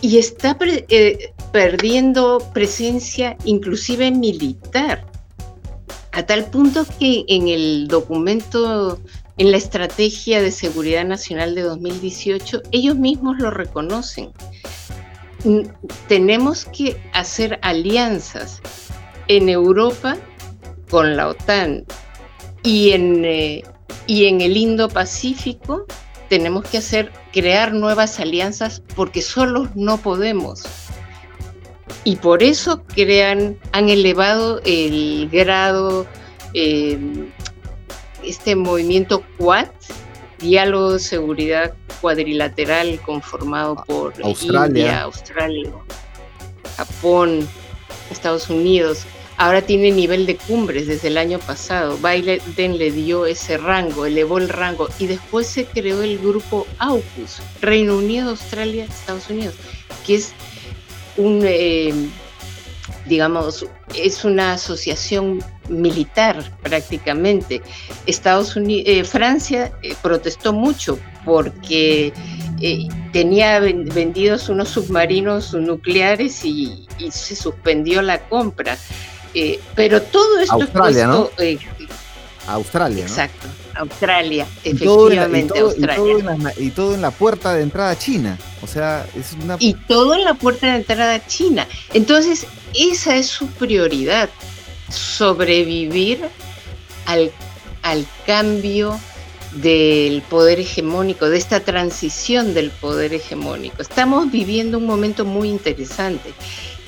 [0.01, 5.05] y está eh, perdiendo presencia inclusive militar,
[6.13, 9.01] a tal punto que en el documento,
[9.37, 14.31] en la Estrategia de Seguridad Nacional de 2018, ellos mismos lo reconocen.
[16.07, 18.61] Tenemos que hacer alianzas
[19.27, 20.17] en Europa
[20.93, 21.87] con la OTAN
[22.63, 23.65] y en, eh,
[24.07, 25.87] y en el Indo-Pacífico
[26.29, 30.65] tenemos que hacer, crear nuevas alianzas porque solos no podemos.
[32.05, 36.07] Y por eso crean, han elevado el grado,
[36.53, 36.99] eh,
[38.23, 39.69] este movimiento Quad,
[40.41, 41.73] diálogo de seguridad
[42.03, 44.67] cuadrilateral conformado por Australia.
[44.67, 45.73] India, Australia,
[46.77, 47.49] Japón,
[48.11, 49.07] Estados Unidos,
[49.43, 51.99] ahora tiene nivel de cumbres desde el año pasado.
[51.99, 57.43] Biden le dio ese rango, elevó el rango y después se creó el grupo AUKUS,
[57.61, 59.57] Reino Unido, Australia, Estados Unidos,
[60.07, 60.33] que es
[61.17, 61.93] un, eh,
[63.07, 63.67] digamos,
[63.97, 67.63] es una asociación militar prácticamente.
[68.07, 72.13] Estados Unidos, eh, Francia eh, protestó mucho porque
[73.13, 78.79] tenía vendidos unos submarinos nucleares y, se suspendió la compra.
[79.75, 81.31] Pero todo esto Australia, ¿no?
[82.47, 83.05] Australia.
[83.05, 83.47] Exacto.
[83.75, 86.55] Australia, efectivamente, Australia.
[86.59, 88.39] Y todo, en la, puerta de entrada china.
[88.63, 89.57] O sea, es una...
[89.59, 91.67] Y todo en la puerta de entrada china.
[91.95, 94.29] Entonces, esa es su prioridad,
[94.91, 96.21] sobrevivir
[97.07, 97.33] al,
[97.83, 98.99] al cambio
[99.55, 103.83] del poder hegemónico, de esta transición del poder hegemónico.
[103.83, 106.33] Estamos viviendo un momento muy interesante,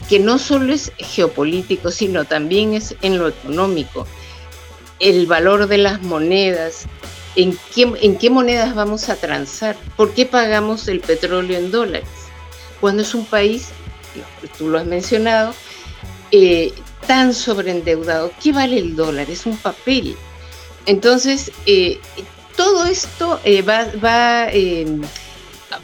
[0.09, 4.07] que no solo es geopolítico, sino también es en lo económico
[5.01, 6.87] el valor de las monedas,
[7.37, 12.09] en qué, en qué monedas vamos a transar, por qué pagamos el petróleo en dólares,
[12.81, 13.69] cuando es un país,
[14.57, 15.55] tú lo has mencionado,
[16.31, 16.73] eh,
[17.07, 19.29] tan sobreendeudado, ¿qué vale el dólar?
[19.31, 20.17] Es un papel.
[20.87, 21.99] Entonces, eh,
[22.57, 24.49] todo esto eh, va, va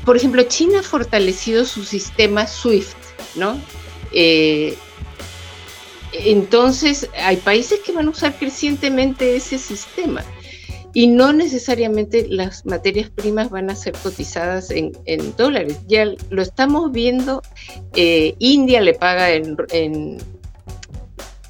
[0.05, 2.97] por ejemplo, China ha fortalecido su sistema SWIFT,
[3.35, 3.61] ¿no?
[6.13, 10.25] Entonces, hay países que van a usar crecientemente ese sistema
[10.93, 14.93] y no necesariamente las materias primas van a ser cotizadas en,
[15.37, 15.79] dólares.
[15.87, 17.43] Ya lo estamos viendo,
[17.95, 19.57] eh, India le paga en,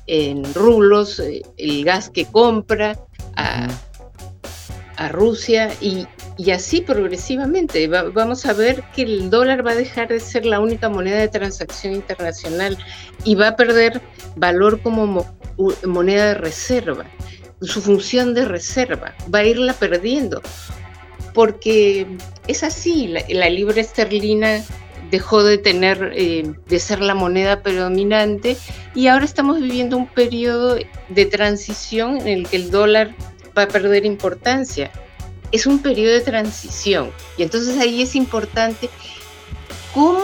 [0.06, 2.98] en, rublos eh, el gas que compra
[3.36, 3.68] a,
[4.96, 6.06] a Rusia y,
[6.40, 7.86] y así progresivamente.
[7.86, 11.28] vamos a ver que el dólar va a dejar de ser la única moneda de
[11.28, 12.78] transacción internacional
[13.24, 14.00] y va a perder
[14.36, 15.26] valor como
[15.84, 17.04] moneda de reserva.
[17.60, 20.40] Su función de reserva va a irla perdiendo
[21.34, 22.06] porque
[22.48, 24.64] es así, la, libra esterlina
[25.10, 28.56] dejó de tener, eh, de ser la moneda predominante
[28.94, 30.78] y ahora estamos viviendo un periodo
[31.10, 33.14] de transición en el que el dólar
[33.56, 34.90] va a perder importancia
[35.52, 37.12] es un periodo de transición.
[37.36, 38.90] Y entonces ahí es importante
[39.94, 40.20] cómo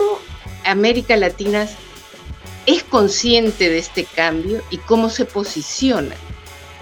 [0.64, 1.68] América Latina
[2.66, 6.16] es consciente de este cambio y cómo se posiciona,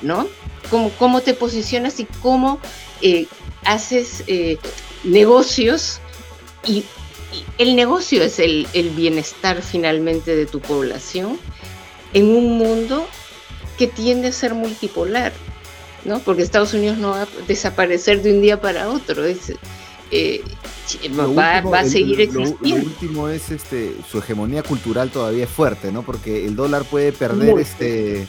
[0.03, 0.27] ¿no?
[0.71, 2.59] Cómo, te posicionas y cómo
[3.01, 3.27] eh,
[3.65, 4.59] haces eh,
[5.05, 6.01] negocios
[6.67, 6.85] y,
[7.59, 11.37] el negocio es el bienestar finalmente de tu población
[12.13, 13.07] en un mundo
[13.77, 15.33] que tiende a ser multipolar.
[16.05, 16.19] ¿No?
[16.21, 19.25] Porque Estados Unidos no va a desaparecer de un día para otro.
[20.11, 20.43] Eh,
[21.19, 22.85] va, a seguir existiendo.
[22.85, 26.03] Lo, último es este, su hegemonía cultural todavía es fuerte, ¿no?
[26.03, 28.27] Porque el dólar puede perder este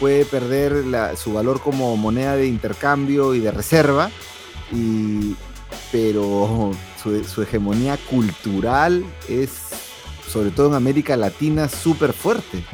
[0.00, 0.84] puede perder
[1.16, 4.10] su valor como moneda de intercambio y de reserva,
[5.92, 9.50] pero su, su hegemonía cultural es,
[10.28, 12.64] sobre todo en América Latina, súper fuerte.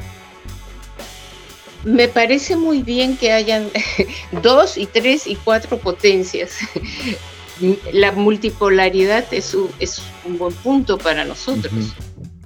[1.83, 3.69] Me parece muy bien que hayan
[4.43, 6.57] dos y tres y cuatro potencias.
[7.91, 11.73] La multipolaridad es un, es un buen punto para nosotros.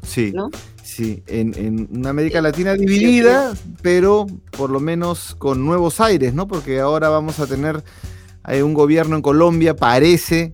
[0.01, 0.31] Sí.
[0.33, 0.49] ¿no?
[0.83, 6.47] Sí, en, una América Latina dividida, pero por lo menos con nuevos aires, ¿no?
[6.47, 7.83] Porque ahora vamos a tener
[8.45, 10.51] un gobierno en Colombia, parece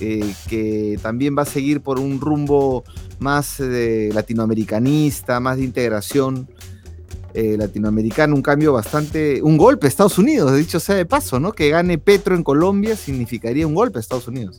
[0.00, 2.84] eh, que también va a seguir por un rumbo
[3.18, 6.48] más eh, latinoamericanista, más de integración
[7.36, 11.52] eh, latinoamericano, un cambio bastante, un golpe a Estados Unidos, dicho sea de paso, ¿no?
[11.52, 14.58] Que gane Petro en Colombia significaría un golpe a Estados Unidos.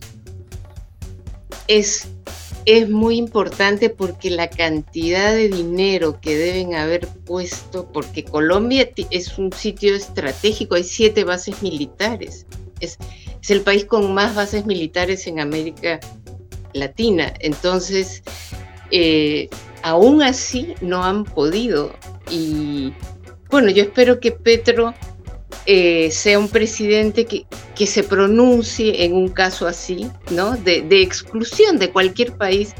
[1.68, 2.08] Es,
[2.66, 9.38] es muy importante porque la cantidad de dinero que deben haber puesto, porque Colombia es
[9.40, 12.46] un sitio estratégico, hay siete bases militares,
[12.80, 13.00] es,
[13.42, 16.00] es el país con más bases militares en América
[16.74, 18.22] Latina, entonces...
[18.92, 19.50] Eh,
[19.84, 21.94] aún así no han podido
[22.30, 22.94] y
[23.50, 24.94] bueno, yo espero que Petro
[25.66, 30.56] eh, sea un presidente que, que, se pronuncie en un caso así, ¿no?
[30.58, 32.74] De, exclusión de cualquier país,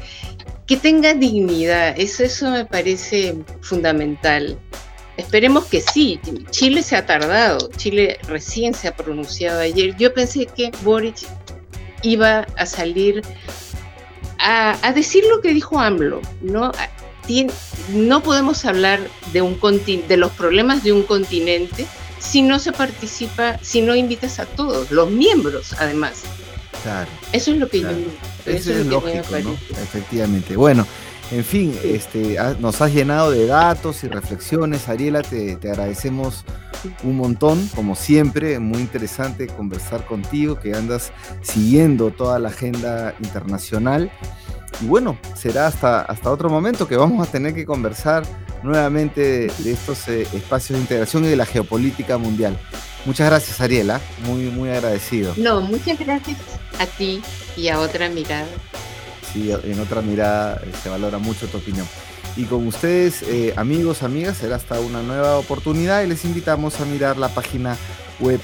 [0.66, 1.94] que tenga dignidad.
[1.98, 4.58] Eso, eso me parece fundamental.
[5.16, 6.20] Esperemos que sí.
[6.50, 7.70] Chile se ha tardado.
[7.76, 9.96] Chile recién se ha pronunciado ayer.
[9.96, 11.26] Yo pensé que Boric
[12.02, 13.22] iba a salir
[14.38, 16.70] a, a decir lo que dijo AMLO, ¿no?
[17.92, 19.00] No podemos hablar
[19.32, 19.58] de, un
[20.08, 21.86] de los problemas de un continente
[22.18, 26.22] si no se participa, si no invitas a todos, los miembros además.
[26.82, 27.08] Claro.
[27.32, 27.90] Eso es lo que yo
[28.46, 29.36] Eso, es, lógico,
[29.82, 30.56] Efectivamente.
[30.56, 30.86] Bueno,
[31.30, 34.88] En fin, este, nos has llenado de datos y reflexiones.
[34.88, 36.44] Ariela, te, te, agradecemos
[37.02, 38.58] un montón, como siempre.
[38.58, 41.12] Muy interesante conversar contigo, que andas
[41.42, 44.10] siguiendo toda la agenda internacional.
[44.80, 48.24] Y bueno, será hasta, hasta otro momento que vamos a tener que conversar
[48.62, 52.58] nuevamente de, estos eh, espacios de integración y de la geopolítica mundial.
[53.04, 54.00] Muchas gracias, Ariela.
[54.26, 55.34] Muy, muy agradecido.
[55.36, 56.38] No, muchas gracias
[56.78, 57.22] a ti
[57.56, 58.46] y a otra mirada
[59.32, 61.86] sí, en otra mirada eh, se valora mucho tu opinión.
[62.36, 66.84] Y con ustedes, eh, amigos, amigas, será hasta una nueva oportunidad y les invitamos a
[66.84, 67.76] mirar la página
[68.20, 68.40] web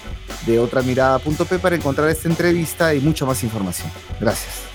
[0.47, 3.91] de otramirada.p para encontrar esta entrevista y mucha más información.
[4.21, 4.74] Gracias.